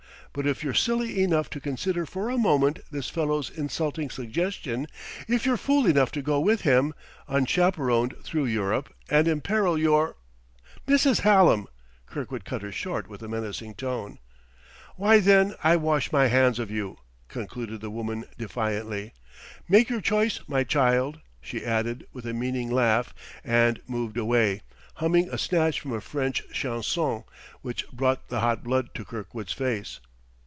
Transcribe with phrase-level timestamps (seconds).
[0.33, 4.87] But if you're silly enough to consider for a moment this fellow's insulting suggestion,
[5.27, 6.93] if you're fool enough to go with him,
[7.27, 10.15] unchaperoned through Europe and imperil your"
[10.87, 11.19] "Mrs.
[11.23, 11.67] Hallam!"
[12.05, 14.19] Kirkwood cut her short with a menacing tone.
[14.95, 19.13] "Why, then, I wash my hands of you," concluded the woman defiantly.
[19.67, 23.13] "Make your choice, my child," she added with a meaning laugh
[23.43, 24.61] and moved away,
[24.95, 27.25] humming a snatch from a French chanson
[27.61, 29.99] which brought the hot blood to Kirkwood's face.